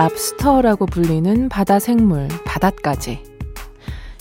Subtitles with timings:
[0.00, 3.22] 랍스터라고 불리는 바다 생물, 바닷가재.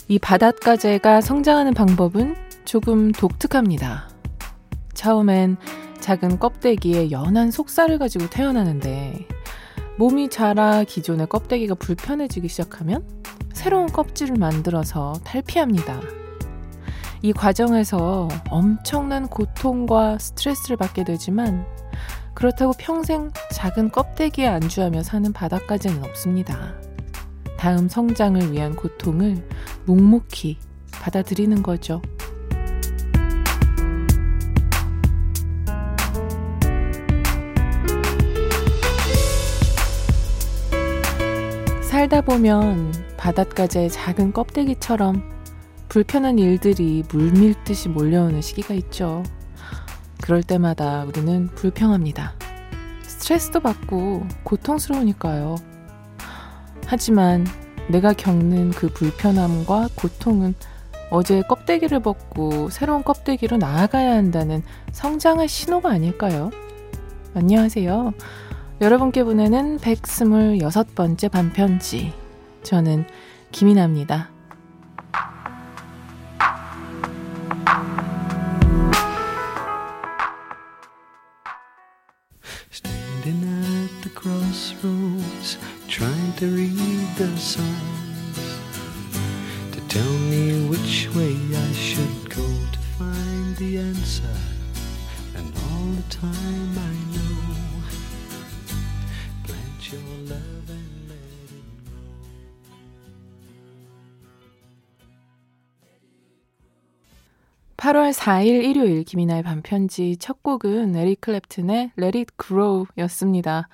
[0.09, 2.35] 이 바닷가재가 성장하는 방법은
[2.65, 4.09] 조금 독특합니다.
[4.93, 5.55] 처음엔
[6.01, 9.25] 작은 껍데기에 연한 속살을 가지고 태어나는데
[9.97, 13.07] 몸이 자라 기존의 껍데기가 불편해지기 시작하면
[13.53, 16.01] 새로운 껍질을 만들어서 탈피합니다.
[17.21, 21.65] 이 과정에서 엄청난 고통과 스트레스를 받게 되지만
[22.39, 26.73] 그렇다고 평생 작은 껍데기에 안주하며 사는 바닥까지는 없습니다.
[27.57, 29.45] 다음 성장을 위한 고통을
[29.83, 30.57] 묵묵히
[30.89, 32.01] 받아들이는 거죠.
[41.81, 45.29] 살다 보면 바닷가재의 작은 껍데기처럼
[45.89, 49.23] 불편한 일들이 물밀듯이 몰려오는 시기가 있죠.
[50.21, 52.33] 그럴 때마다 우리는 불평합니다.
[53.03, 55.55] 스트레스도 받고 고통스러우니까요.
[56.85, 57.45] 하지만
[57.89, 60.53] 내가 겪는 그 불편함과 고통은
[61.11, 66.51] 어제 껍데기를 벗고 새로운 껍데기로 나아가야 한다는 성장의 신호가 아닐까요?
[67.33, 68.13] 안녕하세요.
[68.81, 72.13] 여러분께 보내는 126번째 반편지.
[72.63, 73.05] 저는
[73.51, 74.38] 김이나입니다.
[87.19, 88.39] The signs
[89.73, 94.37] to tell me which way I should go to find the answer.
[95.35, 97.35] And all the time I know,
[99.43, 102.15] plant your love and let it grow.
[107.75, 113.67] 8월 4일 일요일 김이나의 반편지 첫 곡은 에릭 클랩튼의 Let It Grow 였습니다.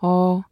[0.00, 0.42] 어,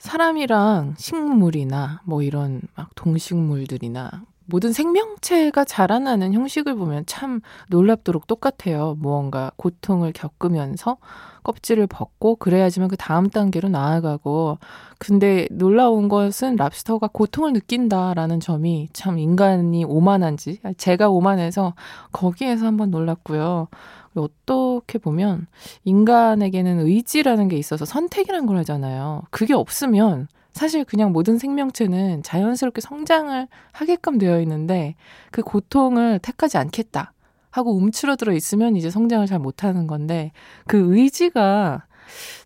[0.00, 8.96] 사람이랑 식물이나 뭐 이런 막 동식물들이나 모든 생명체가 자라나는 형식을 보면 참 놀랍도록 똑같아요.
[8.98, 10.96] 무언가 고통을 겪으면서
[11.44, 14.58] 껍질을 벗고 그래야지만 그 다음 단계로 나아가고
[14.98, 21.74] 근데 놀라운 것은 랍스터가 고통을 느낀다라는 점이 참 인간이 오만한지 제가 오만해서
[22.10, 23.68] 거기에서 한번 놀랐고요.
[24.14, 25.46] 어떻게 보면
[25.84, 29.22] 인간에게는 의지라는 게 있어서 선택이라는 걸 하잖아요.
[29.30, 34.96] 그게 없으면 사실 그냥 모든 생명체는 자연스럽게 성장을 하게끔 되어 있는데
[35.30, 37.12] 그 고통을 택하지 않겠다
[37.50, 40.32] 하고 움츠러들어 있으면 이제 성장을 잘 못하는 건데
[40.66, 41.86] 그 의지가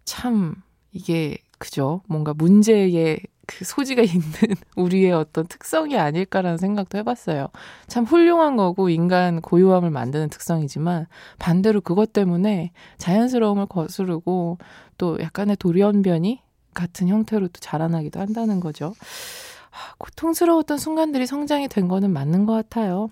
[0.04, 0.54] 참
[0.92, 2.02] 이게 그죠?
[2.08, 4.24] 뭔가 문제의 그 소지가 있는
[4.76, 7.48] 우리의 어떤 특성이 아닐까라는 생각도 해봤어요.
[7.86, 11.06] 참 훌륭한 거고 인간 고유함을 만드는 특성이지만
[11.38, 14.58] 반대로 그것 때문에 자연스러움을 거스르고
[14.98, 16.40] 또 약간의 돌연변이
[16.74, 18.94] 같은 형태로 또 자라나기도 한다는 거죠.
[19.98, 23.10] 고통스러웠던 순간들이 성장이 된 거는 맞는 것 같아요.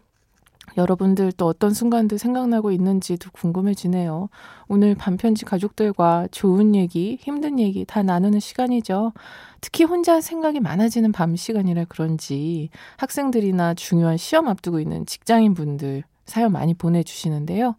[0.76, 4.28] 여러분들 또 어떤 순간들 생각나고 있는지도 궁금해지네요.
[4.68, 9.12] 오늘 반편지 가족들과 좋은 얘기, 힘든 얘기 다 나누는 시간이죠.
[9.60, 16.52] 특히 혼자 생각이 많아지는 밤 시간이라 그런지 학생들이나 중요한 시험 앞두고 있는 직장인 분들 사연
[16.52, 17.76] 많이 보내주시는데요.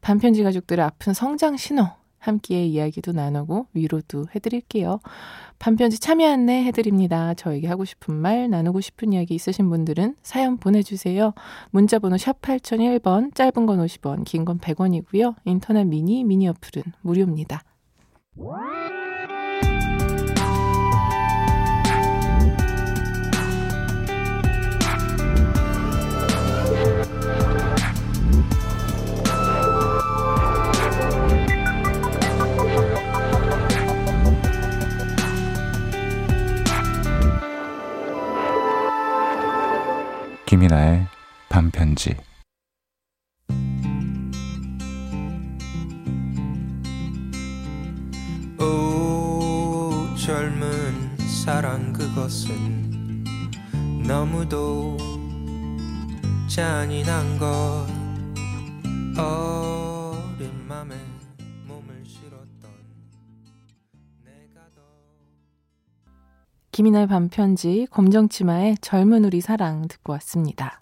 [0.00, 5.00] 반편지 가족들의 아픈 성장 신호 함께 이야기도 나누고 위로도 해드릴게요.
[5.58, 7.34] 반편지 참여 안내 해드립니다.
[7.34, 11.32] 저에게 하고 싶은 말, 나누고 싶은 이야기 있으신 분들은 사연 보내주세요.
[11.70, 15.34] 문자번호 샵 8001번, 짧은 건 50원, 긴 건 100원이고요.
[15.44, 17.62] 인터넷 미니, 미니 어플은 무료입니다.
[40.60, 41.06] 김이나의
[41.48, 42.14] 반편지
[66.72, 70.80] 김이나의 반편지 검정치마의 젊은 우리 사랑 듣고 왔습니다.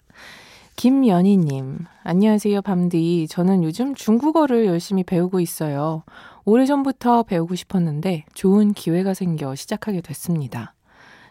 [0.75, 3.27] 김연희님, 안녕하세요, 밤디.
[3.27, 6.03] 저는 요즘 중국어를 열심히 배우고 있어요.
[6.45, 10.75] 오래전부터 배우고 싶었는데 좋은 기회가 생겨 시작하게 됐습니다.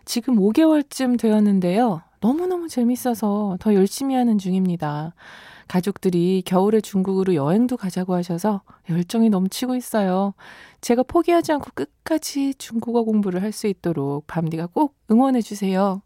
[0.04, 2.02] 지금 5개월쯤 되었는데요.
[2.20, 5.14] 너무너무 재밌어서 더 열심히 하는 중입니다.
[5.68, 10.34] 가족들이 겨울에 중국으로 여행도 가자고 하셔서 열정이 넘치고 있어요.
[10.80, 16.02] 제가 포기하지 않고 끝까지 중국어 공부를 할 수 있도록 밤디가 꼭 응원해 주세요.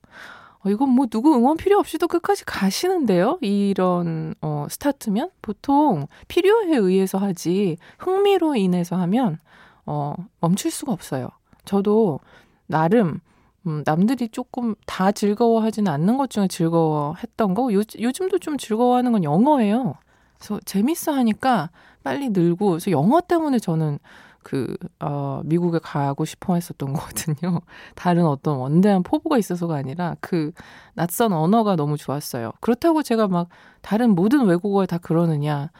[0.64, 3.38] 어, 이건 뭐 누구 응원 필요 없이도 끝까지 가시는데요?
[3.40, 5.30] 이런, 어, 스타트면?
[5.42, 9.38] 보통 필요에 의해서 하지, 흥미로 인해서 하면,
[9.86, 11.28] 어, 멈출 수가 없어요.
[11.64, 12.20] 저도
[12.66, 13.20] 나름,
[13.66, 19.22] 음, 남들이 조금 다 즐거워하지는 않는 것 중에 즐거워했던 거, 요, 요즘도 좀 즐거워하는 건
[19.24, 19.94] 영어예요.
[20.38, 21.70] 그래서 재밌어 하니까
[22.02, 23.98] 빨리 늘고, 그래서 영어 때문에 저는
[24.42, 27.60] 그, 어, 미국에 가고 싶어 했었던 거거든요.
[27.94, 30.50] 다른 어떤 원대한 포부가 있어서가 아니라 그
[30.94, 32.50] 낯선 언어가 너무 좋았어요.
[32.60, 33.48] 그렇다고 제가 막
[33.82, 35.70] 다른 모든 외국어에 다 그러느냐.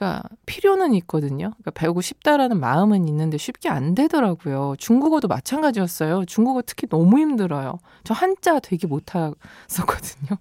[0.00, 1.50] 그러니까 필요는 있거든요.
[1.50, 4.74] 그러니까 배우고 싶다라는 마음은 있는데 쉽게 안 되더라고요.
[4.78, 6.24] 중국어도 마찬가지였어요.
[6.24, 7.78] 중국어 특히 너무 힘들어요.
[8.02, 10.38] 저 한자 되게 못했었거든요.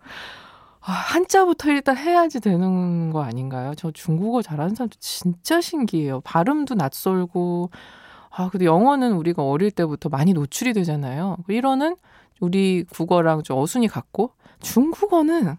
[0.80, 3.74] 아, 한자부터 일단 해야지 되는 거 아닌가요?
[3.76, 6.22] 저 중국어 잘하는 사람도 진짜 신기해요.
[6.22, 7.70] 발음도 낯설고,
[8.30, 11.36] 아, 근데 영어는 우리가 어릴 때부터 많이 노출이 되잖아요.
[11.50, 11.98] 일어는
[12.40, 15.58] 우리 국어랑 좀 어순이 같고, 중국어는,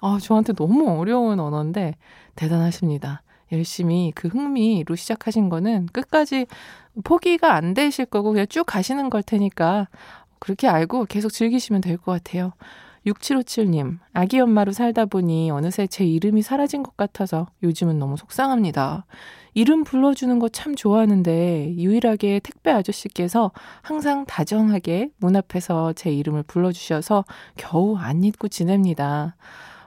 [0.00, 1.96] 아, 저한테 너무 어려운 언어인데,
[2.36, 3.22] 대단하십니다.
[3.52, 6.46] 열심히 그 흥미로 시작하신 거는 끝까지
[7.04, 9.88] 포기가 안 되실 거고, 그냥 쭉 가시는 걸 테니까,
[10.40, 12.52] 그렇게 알고 계속 즐기시면 될 것 같아요.
[13.06, 19.06] 6757님, 아기 엄마로 살다 보니 어느새 제 이름이 사라진 것 같아서 요즘은 너무 속상합니다.
[19.54, 23.50] 이름 불러주는 거 참 좋아하는데 유일하게 택배 아저씨께서
[23.82, 27.24] 항상 다정하게 문 앞에서 제 이름을 불러주셔서
[27.56, 29.36] 겨우 안 잊고 지냅니다.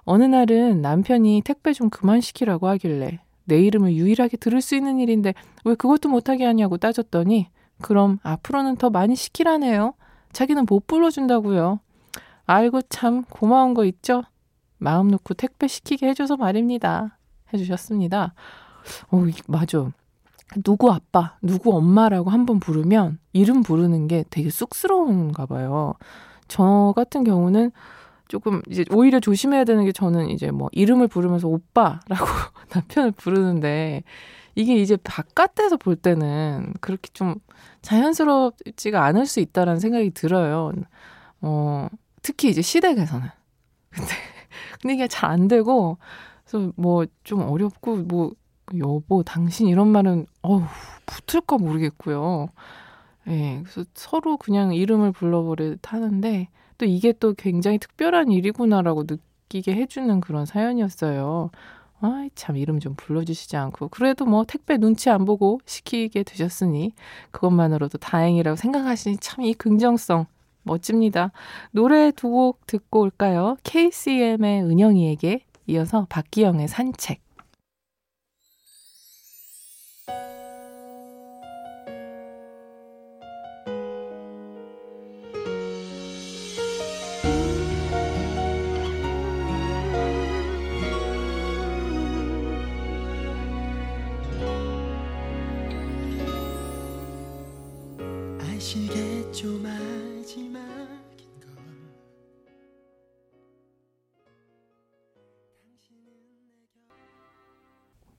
[0.03, 5.33] 어느 날은 남편이 택배 좀 그만 시키라고 하길래 내 이름을 유일하게 들을 수 있는 일인데
[5.63, 7.47] 왜 그것도 못하게 하냐고 따졌더니
[7.81, 9.93] 그럼 앞으로는 더 많이 시키라네요.
[10.33, 11.79] 자기는 못 불러준다고요.
[12.45, 14.23] 아이고 참 고마운 거 있죠?
[14.77, 17.17] 마음 놓고 택배 시키게 해줘서 말입니다.
[17.53, 18.33] 해주셨습니다.
[19.11, 19.91] 어, 맞아.
[20.63, 25.95] 누구 아빠, 누구 엄마라고 한번 부르면 이름 부르는 게 되게 쑥스러운가 봐요.
[26.47, 27.71] 저 같은 경우는
[28.27, 32.25] 조금 이제 오히려 조심해야 되는 게 저는 이제 뭐 이름을 부르면서 오빠라고
[32.73, 34.03] 남편을 부르는데
[34.55, 37.35] 이게 이제 바깥에서 볼 때는 그렇게 좀
[37.81, 40.71] 자연스럽지가 않을 수 있다라는 생각이 들어요.
[41.41, 41.87] 어,
[42.21, 43.27] 특히 이제 시댁에서는.
[43.91, 44.11] 근데,
[44.81, 45.97] 근데 이게 잘 안 되고,
[46.45, 48.31] 그래서 뭐 좀 어렵고, 뭐,
[48.79, 50.63] 여보, 당신 이런 말은, 어우,
[51.05, 52.49] 붙을까 모르겠고요.
[53.27, 60.19] 예, 그래서 서로 그냥 이름을 불러버리듯 하는데, 또 이게 또 굉장히 특별한 일이구나라고 느끼게 해주는
[60.21, 61.51] 그런 사연이었어요.
[62.01, 63.87] 아이, 참, 이름 좀 불러주시지 않고.
[63.89, 66.91] 그래도 뭐 택배 눈치 안 보고 시키게 되셨으니,
[67.31, 70.25] 그것만으로도 다행이라고 생각하시니 참 이 긍정성
[70.63, 71.31] 멋집니다.
[71.71, 73.55] 노래 두 곡 듣고 올까요?
[73.63, 77.21] KCM의 은영이에게 이어서 박기영의 산책.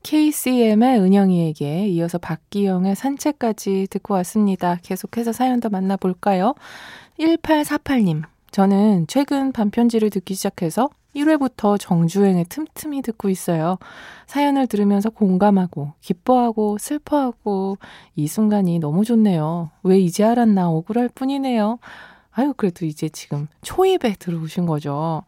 [0.06, 4.76] KCM의 은영이에게 이어서 박기영의 산책까지 듣고 왔습니다.
[4.82, 6.54] 계속해서 사연 더 만나볼까요?
[7.18, 8.22] 1848님.
[8.52, 13.78] 저는 최근 반편지를 듣기 시작해서 1회부터 정주행의 틈틈이 듣고 있어요.
[14.26, 17.78] 사연을 들으면서 공감하고, 기뻐하고, 슬퍼하고,
[18.14, 19.70] 이 순간이 너무 좋네요.
[19.82, 21.78] 왜 이제 알았나 억울할 뿐이네요.
[22.32, 25.22] 아유, 그래도 이제 지금 초입에 들어오신 거죠.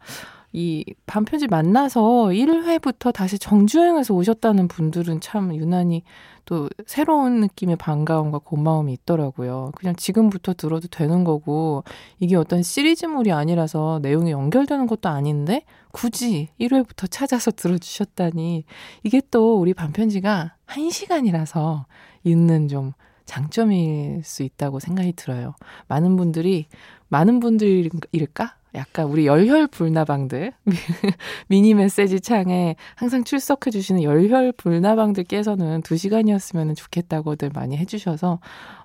[0.51, 6.03] 이 반편지 만나서 1회부터 다시 정주행해서 오셨다는 분들은 참 유난히
[6.49, 9.71] 또 새로운 느낌의 반가움과 고마움이 있더라고요.
[9.75, 11.83] 그냥 지금부터 들어도 되는 거고,
[12.19, 18.65] 이게 어떤 시리즈물이 아니라서 내용이 연결되는 것도 아닌데, 굳이 1회부터 찾아서 들어주셨다니,
[19.03, 21.85] 이게 또 우리 반편지가 1시간이라서
[22.23, 22.93] 있는 좀
[23.25, 25.53] 장점일 수 있다고 생각이 들어요.
[25.87, 26.65] 많은 분들이,
[27.09, 28.55] 많은 분들일까?
[28.75, 30.53] 약간 우리 열혈 불나방들
[31.47, 38.39] 미니 메시지 창에 항상 출석해 주시는 열혈 불나방들께서는 두 시간이었으면 좋겠다고들 많이 해 주셔서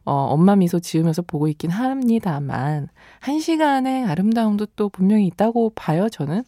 [0.05, 2.88] 어, 엄마 미소 지으면서 보고 있긴 합니다만
[3.21, 6.45] 한 시간의 아름다움도 또 분명히 있다고 봐요 저는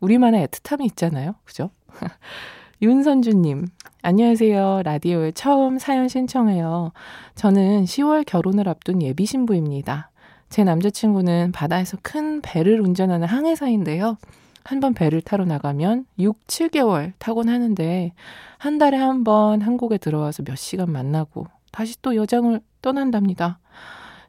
[0.00, 1.70] 우리만의 애틋함이 있잖아요 그죠?
[2.80, 3.66] 윤선주님
[4.00, 4.82] 안녕하세요.
[4.84, 6.92] 라디오에 처음 사연 신청해요.
[7.34, 10.10] 저는 10월 결혼을 앞둔 예비 신부입니다.
[10.48, 14.18] 제 남자친구는 바다에서 큰 배를 운전하는 항해사인데요.
[14.64, 18.12] 한 번 배를 타러 나가면 6, 7개월 타곤 하는데
[18.58, 23.60] 한 달에 한 번 한국에 들어와서 몇 시간 만나고 다시 또 여장을 떠난답니다.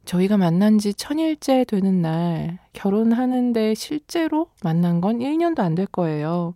[0.06, 6.54] 저희가 만난 지 천일째 되는 날 결혼하는데 실제로 만난 건 1년도 안 될 거예요.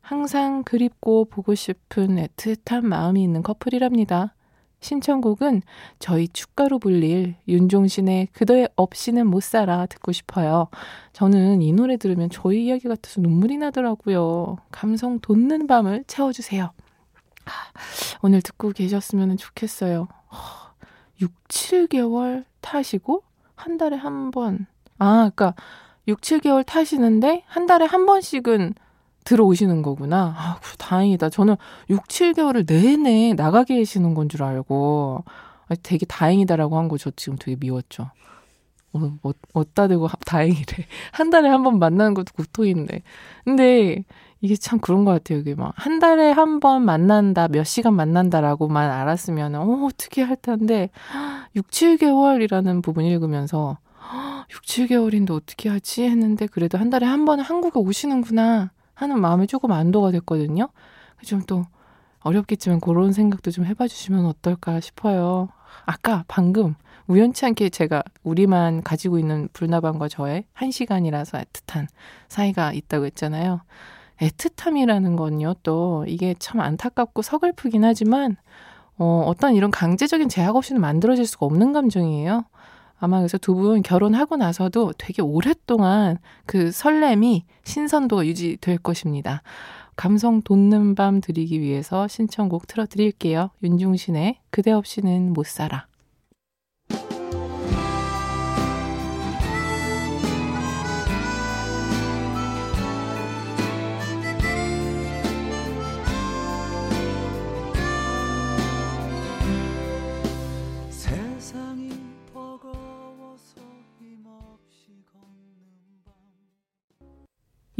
[0.00, 4.34] 항상 그립고 보고 싶은 애틋한 마음이 있는 커플이랍니다.
[4.80, 5.62] 신청곡은
[5.98, 10.68] 저희 축가로 불릴 윤종신의 그대 없이는 못 살아 듣고 싶어요.
[11.12, 14.56] 저는 이 노래 들으면 저희 이야기 같아서 눈물이 나더라고요.
[14.70, 16.72] 감성 돋는 밤을 채워주세요.
[18.22, 20.08] 오늘 듣고 계셨으면 좋겠어요.
[21.20, 23.22] 6, 7개월 타시고
[23.54, 24.66] 한 달에 한 번.
[24.98, 25.54] 아, 그러니까
[26.08, 28.74] 6, 7개월 타시는데 한 달에 한 번씩은
[29.30, 30.34] 들어오시는 거구나.
[30.36, 31.30] 아, 다행이다.
[31.30, 31.56] 저는
[31.88, 35.24] 6, 7개월을 내내 나가 계시는 건 줄 알고
[35.84, 38.10] 되게 다행이다라고 한 거 저 지금 되게 미웠죠.
[38.92, 40.64] 어, 어, 어따 대고 다행이래.
[41.12, 43.02] 한 달에 한 번 만나는 것도 고통인데.
[43.44, 44.04] 근데
[44.40, 45.38] 이게 참 그런 것 같아요.
[45.38, 50.90] 이게 막 한 달에 한 번 만난다, 몇 시간 만난다라고만 알았으면 어, 어떻게 할 텐데
[51.54, 53.78] 6, 7개월이라는 부분 읽으면서
[54.50, 59.72] 6, 7개월인데 어떻게 하지 했는데 그래도 한 달에 한 번은 한국에 오시는구나 하는 마음이 조금
[59.72, 60.68] 안도가 됐거든요.
[61.24, 61.64] 좀 또
[62.20, 65.48] 어렵겠지만 그런 생각도 좀 해봐 주시면 어떨까 싶어요.
[65.86, 66.74] 아까 방금
[67.06, 71.86] 우연치 않게 제가 우리만 가지고 있는 불나방과 저의 한 시간이라서 애틋한
[72.28, 73.62] 사이가 있다고 했잖아요.
[74.18, 78.36] 애틋함이라는 건요, 또 이게 참 안타깝고 서글프긴 하지만,
[78.98, 82.44] 어, 어떤 이런 강제적인 제약 없이는 만들어질 수가 없는 감정이에요.
[83.00, 89.42] 아마 그래서 두 분 결혼하고 나서도 되게 오랫동안 그 설렘이 신선도가 유지될 것입니다.
[89.96, 93.50] 감성 돋는 밤 드리기 위해서 신청곡 틀어드릴게요.
[93.62, 95.89] 윤중신의 그대 없이는 못 살아.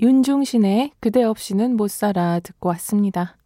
[0.00, 3.36] 윤중신의 그대 없이는 못 살아 듣고 왔습니다.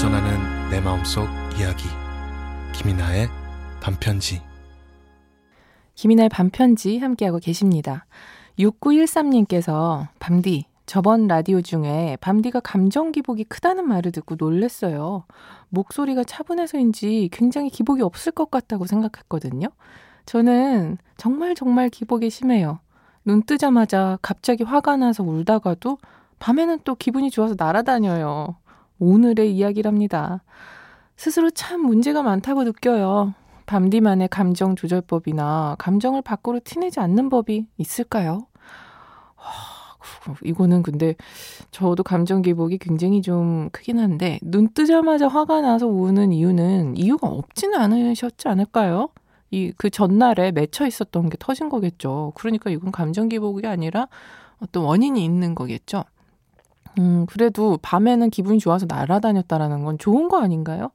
[0.00, 1.26] 전하는 내 마음속
[1.58, 1.88] 이야기
[2.72, 3.26] 김이나의
[3.80, 4.40] 반편지
[5.96, 8.06] 김이나의 반편지 함께하고 계십니다.
[8.60, 15.24] 6913님께서 밤디 저번 라디오 중에 밤디가 감정 기복이 크다는 말을 듣고 놀랬어요.
[15.70, 19.66] 목소리가 차분해서인지 굉장히 기복이 없을 것 같다고 생각했거든요.
[20.26, 22.78] 저는 정말 정말 기복이 심해요.
[23.24, 25.98] 눈 뜨자마자 갑자기 화가 나서 울다가도
[26.38, 28.57] 밤에는 또 기분이 좋아서 날아다녀요.
[28.98, 30.42] 오늘의 이야기랍니다.
[31.16, 33.34] 스스로 참 문제가 많다고 느껴요.
[33.66, 38.46] 밤디만의 감정 조절법이나 감정을 밖으로 티내지 않는 법이 있을까요?
[40.42, 41.16] 이거는 근데
[41.70, 47.78] 저도 감정 기복이 굉장히 좀 크긴 한데 눈 뜨자마자 화가 나서 우는 이유는 이유가 없지는
[47.78, 49.08] 않으셨지 않을까요?
[49.50, 52.32] 이 그 전날에 맺혀 있었던 게 터진 거겠죠.
[52.36, 54.08] 그러니까 이건 감정 기복이 아니라
[54.60, 56.04] 어떤 원인이 있는 거겠죠.
[56.98, 60.90] 음, 그래도 밤에는 기분이 좋아서 날아다녔다라는 건 좋은 거 아닌가요?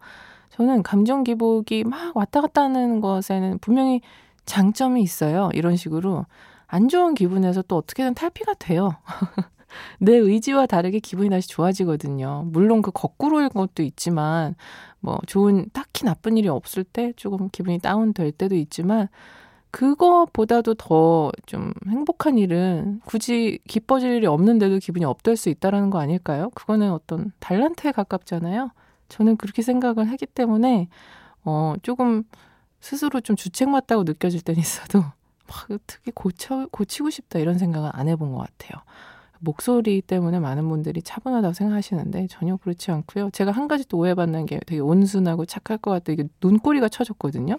[0.50, 4.02] 저는 감정 기복이 막 왔다 갔다 하는 것에는 분명히
[4.46, 5.50] 장점이 있어요.
[5.54, 6.26] 이런 식으로
[6.68, 8.96] 안 좋은 기분에서 또 어떻게든 탈피가 돼요.
[10.00, 12.44] 내 의지와 다르게 기분이 다시 좋아지거든요.
[12.48, 14.56] 물론 그 거꾸로일 것도 있지만,
[15.00, 19.08] 뭐, 좋은, 딱히 나쁜 일이 없을 때 조금 기분이 다운될 때도 있지만,
[19.74, 26.51] 그거보다도 더 좀 행복한 일은 굳이 기뻐질 일이 없는데도 기분이 업될 수 있다라는 거 아닐까요?
[26.56, 28.70] 그거는 어떤 달란트에 가깝잖아요.
[29.10, 30.88] 저는 그렇게 생각을 하기 때문에,
[31.44, 32.24] 어, 조금
[32.82, 35.00] 스스로 좀 주책 맞다고 느껴질 때는 있어도,
[35.48, 38.82] 막 특히 고쳐, 고치고 싶다 이런 생각은 안 해본 것 같아요.
[39.39, 43.30] 목소리 때문에 많은 분들이 차분하다고 생각하시는데 전혀 그렇지 않고요.
[43.32, 46.13] 제가 한 가지 또 오해받는 게 되게 온순하고 착할 것 같다.
[46.13, 47.58] 이게 눈꼬리가 쳐졌거든요.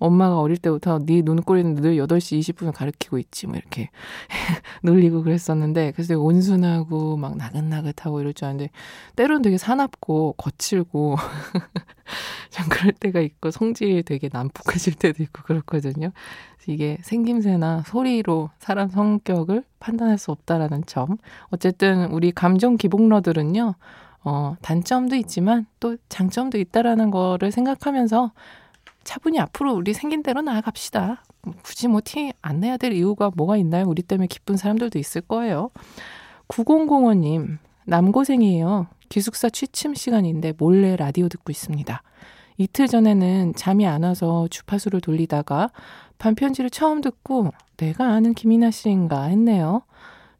[0.00, 3.90] 엄마가 어릴 때부터 네 눈꼬리는 늘 8시 20분을 가르치고 있지 뭐 이렇게
[4.82, 8.70] 놀리고 그랬었는데 그래서 되게 온순하고 막 나긋나긋하고 이럴 줄 알았는데
[9.14, 11.16] 때로는 되게 사납고 거칠고
[12.50, 16.10] 좀 그럴 때가 있고 성질이 되게 난폭해질 때도 있고 그렇거든요.
[16.66, 21.18] 이게 생김새나 소리로 사람 성격을 판단할 수 없다라는 점.
[21.50, 23.74] 어쨌든 우리 감정 기복러들은요.
[24.22, 28.32] 어, 단점도 있지만 또 장점도 있다라는 거를 생각하면서
[29.04, 31.22] 차분히 앞으로 우리 생긴 대로 나아갑시다.
[31.62, 33.84] 굳이 뭐 티 안 내야 될 이유가 뭐가 있나요?
[33.86, 35.70] 우리 때문에 기쁜 사람들도 있을 거예요.
[36.48, 38.86] 9005님, 남고생이에요.
[39.08, 42.02] 기숙사 취침 시간인데 몰래 라디오 듣고 있습니다.
[42.58, 45.70] 이틀 전에는 잠이 안 와서 주파수를 돌리다가
[46.18, 49.82] 반편지를 처음 듣고 내가 아는 김이나 씨인가 했네요.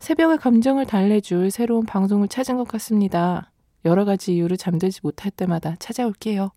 [0.01, 3.51] 새벽의 감정을 달래줄 새로운 방송을 찾은 것 같습니다.
[3.87, 6.51] 여러 가지 이유로 잠들지 못할 때마다 찾아올게요.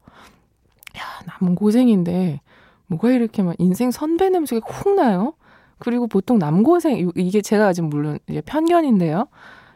[0.97, 1.01] 야,
[1.39, 2.41] 남고생인데
[2.87, 5.33] 뭐가 이렇게 막 인생 선배 냄새가 콕 나요?
[5.79, 9.27] 그리고 보통 남고생 이게 제가 아직 물론 이제 편견인데요.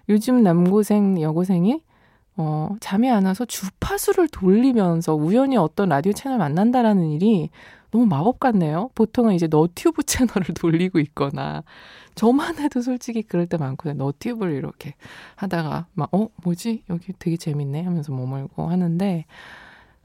[0.09, 1.81] 요즘 남고생 여고생이
[2.37, 7.49] 어, 잠이 안 와서 주파수를 돌리면서 우연히 어떤 라디오 채널 만난다라는 일이
[7.89, 8.89] 너무 마법 같네요.
[8.95, 11.63] 보통은 이제 너튜브 채널을 돌리고 있거나
[12.15, 13.95] 저만 해도 솔직히 그럴 때 많거든요.
[13.95, 14.93] 너튜브를 이렇게
[15.35, 16.83] 하다가 막 어, 뭐지?
[16.89, 19.25] 여기 되게 재밌네 하면서 머물고 하는데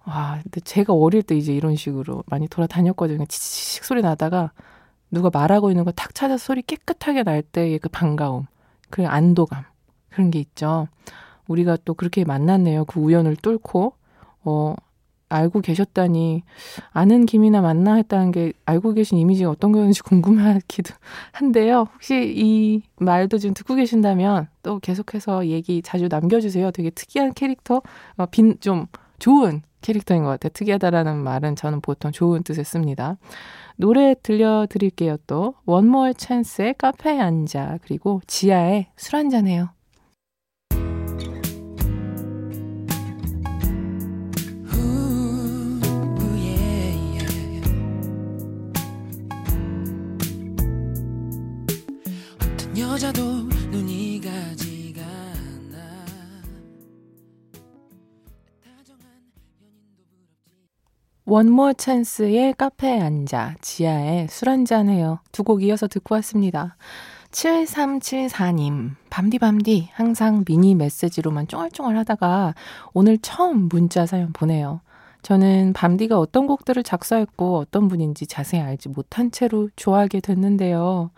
[0.07, 3.25] 와, 근데 제가 어릴 때 이제 이런 식으로 많이 돌아다녔거든요.
[3.27, 4.53] 치치치 소리 나다가
[5.11, 8.47] 누가 말하고 있는 거 탁 찾아서 소리 깨끗하게 날 때의 그 반가움,
[8.91, 9.65] 그 안도감
[10.11, 10.89] 그런 게 있죠.
[11.49, 12.85] 우리가 또 그렇게 만났네요.
[12.87, 13.95] 그 우연을 뚫고
[14.45, 14.75] 어
[15.29, 16.43] 알고 계셨다니
[16.93, 20.95] 아는 김이나 만나 했다는 게 알고 계신 이미지가 어떤 거였는지 궁금하기도
[21.33, 21.87] 한데요.
[21.95, 26.71] 혹시 이 말도 좀 듣고 계신다면 또 계속해서 얘기 자주 남겨주세요.
[26.73, 27.81] 되게 특이한 캐릭터,
[28.17, 28.87] 어, 빈, 좀
[29.19, 30.51] 좋은 캐릭터인 것 같아요.
[30.55, 33.19] 특이하다라는 말은 저는 보통 좋은 뜻을 씁니다.
[33.77, 35.55] 노래 들려드릴게요 또.
[35.67, 39.71] 원몰 찬스의 카페에 앉아 그리고 지하에 술 한잔해요.
[52.79, 53.52] 여자도
[61.33, 65.21] 원모 찬스의 카페에 앉아 지하에 술 한잔 해요.
[65.33, 66.77] 두 곡 이어서 듣고 왔습니다.
[67.31, 72.55] 7374님, 밤디밤디 항상 미니 메시지로만 쫑알쫑알 하다가
[72.93, 74.83] 오늘 처음 문자 사연 보내요.
[75.23, 81.13] 저는 밤디가 어떤 곡들을 작사했고 어떤 분인지 자세히 알지 못한 채로 좋아하게 됐는데요.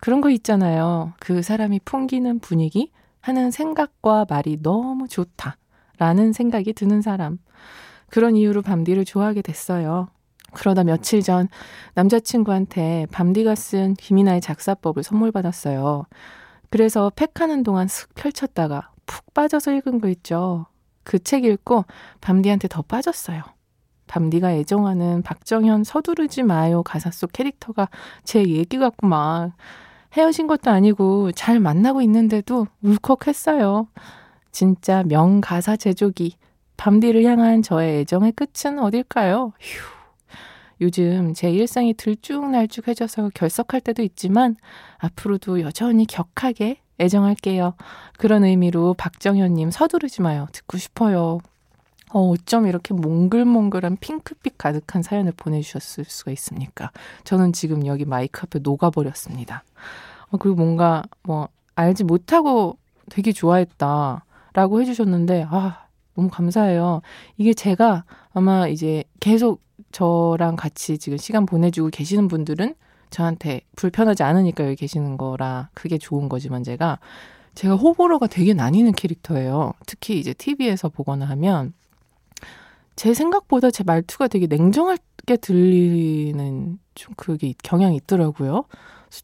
[0.00, 1.12] 그런 거 있잖아요.
[1.20, 5.58] 그 사람이 풍기는 분위기, 하는 생각과 말이 너무 좋다.
[5.98, 7.36] 라는 생각이 드는 사람.
[8.10, 10.08] 그런 이유로 밤디를 좋아하게 됐어요.
[10.52, 11.48] 그러다 며칠 전
[11.94, 16.06] 남자친구한테 밤디가 쓴 김이나의 작사법을 선물 받았어요.
[16.70, 20.66] 그래서 팩하는 동안 슥 펼쳤다가 푹 빠져서 읽은 거 있죠.
[21.04, 21.84] 그 책 읽고
[22.20, 23.42] 밤디한테 더 빠졌어요.
[24.06, 27.88] 밤디가 애정하는 박정현 서두르지 마요 가사 속 캐릭터가
[28.24, 29.52] 제 얘기 같고 막
[30.14, 33.86] 헤어진 것도 아니고 잘 만나고 있는데도 울컥했어요.
[34.50, 36.36] 진짜 명가사 제조기.
[36.80, 39.52] 밤디를 향한 저의 애정의 끝은 어딜까요?
[39.60, 39.82] 휴.
[40.80, 44.56] 요즘 제 일상이 들쭉날쭉해져서 결석할 때도 있지만
[44.96, 47.74] 앞으로도 여전히 격하게 애정할게요.
[48.16, 50.46] 그런 의미로 박정현님 서두르지 마요.
[50.52, 51.40] 듣고 싶어요.
[52.14, 56.92] 어, 어쩜 이렇게 몽글몽글한 핑크빛 가득한 사연을 보내주셨을 수가 있습니까?
[57.24, 59.64] 저는 지금 여기 마이크 앞에 녹아버렸습니다.
[60.30, 62.78] 어, 그리고 뭔가 뭐 알지 못하고
[63.10, 67.02] 되게 좋아했다라고 해주셨는데 아 너무 감사해요.
[67.36, 72.74] 이게 제가 아마 이제 계속 저랑 같이 지금 시간 보내주고 계시는 분들은
[73.10, 76.98] 저한테 불편하지 않으니까 여기 계시는 거라 그게 좋은 거지만 제가
[77.54, 79.72] 제가 호불호가 되게 나뉘는 캐릭터예요.
[79.86, 81.72] 특히 이제 TV에서 보거나 하면
[82.94, 88.64] 제 생각보다 제 말투가 되게 냉정하게 들리는 좀 그게 경향이 있더라고요.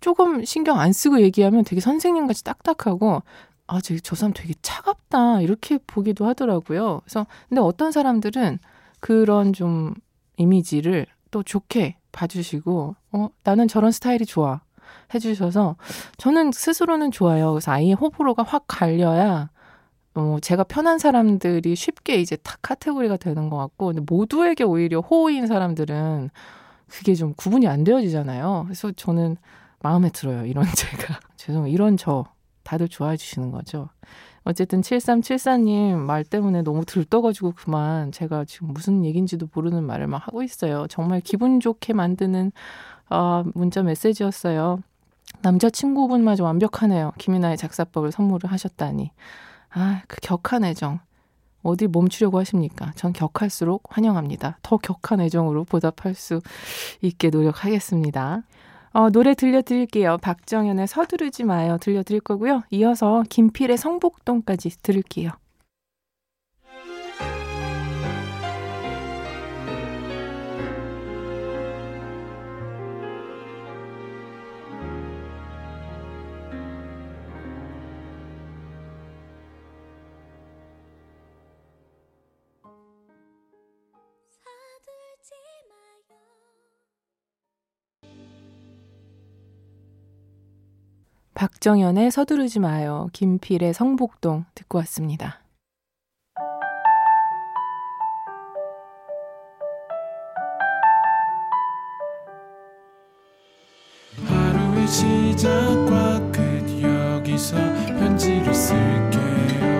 [0.00, 3.22] 조금 신경 안 쓰고 얘기하면 되게 선생님같이 딱딱하고
[3.66, 5.40] 아, 저, 저 사람 되게 차갑다.
[5.40, 7.00] 이렇게 보기도 하더라고요.
[7.04, 8.58] 그래서, 근데 어떤 사람들은
[9.00, 9.94] 그런 좀
[10.36, 14.60] 이미지를 또 좋게 봐주시고, 어, 나는 저런 스타일이 좋아.
[15.14, 15.76] 해주셔서,
[16.16, 17.52] 저는 스스로는 좋아요.
[17.52, 19.50] 그래서 아예 호불호가 확 갈려야
[20.14, 25.46] 어, 제가 편한 사람들이 쉽게 이제 탁 카테고리가 되는 것 같고, 근데 모두에게 오히려 호의인
[25.46, 26.30] 사람들은
[26.88, 28.62] 그게 좀 구분이 안 되어지잖아요.
[28.64, 29.36] 그래서 저는
[29.80, 30.46] 마음에 들어요.
[30.46, 31.20] 이런 제가.
[31.36, 31.72] 죄송해요.
[31.72, 32.24] 이런 저
[32.66, 33.88] 다들 좋아해 주시는 거죠.
[34.42, 40.42] 어쨌든 7374님 말 때문에 너무 들떠가지고 그만 제가 지금 무슨 얘기인지도 모르는 말을 막 하고
[40.42, 40.86] 있어요.
[40.88, 42.50] 정말 기분 좋게 만드는
[43.08, 44.80] 어, 문자 메시지였어요.
[45.42, 47.12] 남자친구분마저 완벽하네요.
[47.18, 49.12] 김이나의 작사법을 선물을 하셨다니.
[49.70, 50.98] 아, 그 격한 애정.
[51.62, 52.92] 어디 멈추려고 하십니까?
[52.94, 54.58] 전 격할수록 환영합니다.
[54.62, 56.40] 더 격한 애정으로 보답할 수
[57.00, 58.42] 있게 노력하겠습니다.
[58.96, 60.16] 어, 노래 들려드릴게요.
[60.22, 62.62] 박정현의 서두르지 마요 들려드릴 거고요.
[62.70, 65.32] 이어서 김필의 성복동까지 들을게요.
[91.36, 93.10] 박정현의 서두르지 마요.
[93.12, 95.42] 김필의 성복동 듣고 왔습니다.
[104.24, 107.56] 하루의 시작과 끝 여기서
[107.98, 109.76] 편지를 쓸게요.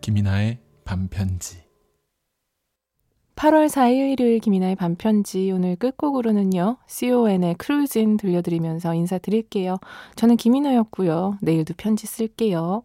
[0.00, 1.63] 김이나의 밤편지
[3.44, 6.78] 8월 4일 일요일 김이나의 밤편지 오늘 끝곡으로는요.
[6.86, 9.76] CON의 Cruisin' 들려드리면서 인사드릴게요.
[10.16, 11.36] 저는 김이나였고요.
[11.42, 12.84] 내일도 편지 쓸게요.